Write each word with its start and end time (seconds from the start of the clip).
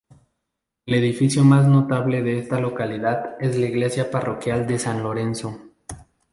El 0.87 0.95
edificio 0.95 1.43
más 1.43 1.67
notable 1.67 2.23
de 2.23 2.39
esta 2.39 2.59
localidad 2.59 3.35
es 3.39 3.55
la 3.55 3.67
iglesia 3.67 4.09
parroquial 4.09 4.65
de 4.65 4.79
San 4.79 5.03
Lorenzo. 5.03 5.61